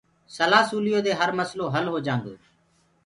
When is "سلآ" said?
0.35-0.59